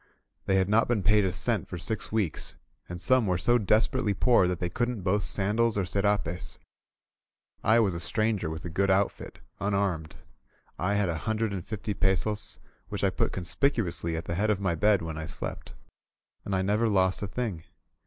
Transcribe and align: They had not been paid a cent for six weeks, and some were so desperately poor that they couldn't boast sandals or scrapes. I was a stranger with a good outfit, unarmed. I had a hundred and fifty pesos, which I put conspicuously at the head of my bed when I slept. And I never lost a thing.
They 0.47 0.55
had 0.55 0.67
not 0.67 0.87
been 0.87 1.03
paid 1.03 1.25
a 1.25 1.31
cent 1.31 1.67
for 1.67 1.77
six 1.77 2.11
weeks, 2.11 2.55
and 2.89 2.99
some 2.99 3.27
were 3.27 3.37
so 3.37 3.59
desperately 3.59 4.15
poor 4.15 4.47
that 4.47 4.59
they 4.59 4.67
couldn't 4.67 5.03
boast 5.03 5.29
sandals 5.29 5.77
or 5.77 5.85
scrapes. 5.85 6.57
I 7.63 7.79
was 7.79 7.93
a 7.93 7.99
stranger 7.99 8.49
with 8.49 8.65
a 8.65 8.69
good 8.71 8.89
outfit, 8.89 9.41
unarmed. 9.59 10.15
I 10.79 10.95
had 10.95 11.07
a 11.09 11.19
hundred 11.29 11.53
and 11.53 11.63
fifty 11.63 11.93
pesos, 11.93 12.57
which 12.89 13.03
I 13.03 13.11
put 13.11 13.31
conspicuously 13.31 14.17
at 14.17 14.25
the 14.25 14.33
head 14.33 14.49
of 14.49 14.59
my 14.59 14.73
bed 14.73 15.03
when 15.03 15.19
I 15.19 15.27
slept. 15.27 15.75
And 16.45 16.55
I 16.55 16.63
never 16.63 16.89
lost 16.89 17.21
a 17.21 17.27
thing. 17.27 17.65